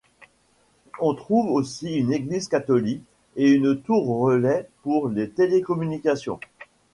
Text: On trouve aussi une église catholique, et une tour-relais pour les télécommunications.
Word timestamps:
On 0.99 1.13
trouve 1.13 1.51
aussi 1.51 1.93
une 1.99 2.11
église 2.11 2.47
catholique, 2.47 3.03
et 3.35 3.51
une 3.51 3.79
tour-relais 3.79 4.67
pour 4.81 5.09
les 5.09 5.29
télécommunications. 5.29 6.39